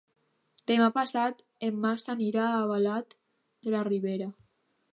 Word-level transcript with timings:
Demà 0.69 0.85
passat 0.95 1.43
en 1.67 1.77
Max 1.83 2.07
anirà 2.13 2.47
a 2.47 2.55
Albalat 2.63 3.15
de 3.69 3.75
la 3.75 3.83
Ribera. 3.91 4.31